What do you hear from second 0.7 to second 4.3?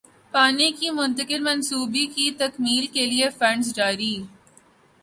کے مختلف منصوبوں کی تکمیل کیلئے فنڈز جاری